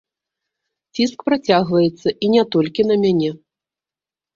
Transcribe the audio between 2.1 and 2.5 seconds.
і не